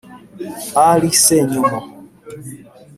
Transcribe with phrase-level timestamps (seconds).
[0.89, 1.77] Ali Ssenyomo